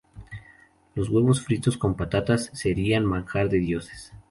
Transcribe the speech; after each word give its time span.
los 0.95 1.09
huevos 1.09 1.43
fritos 1.45 1.77
con 1.77 1.93
patatas 1.95 2.49
serían 2.55 3.05
manjar 3.05 3.49
de 3.49 3.59
dioses 3.59 4.13